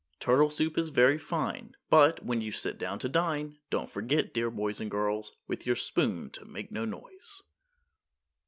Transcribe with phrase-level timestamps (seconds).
[0.19, 4.49] Turtle soup is very fine, But, when you sit down to dine, Don't forget, dear
[4.49, 7.43] girls and boys, With your spoon to make no noise.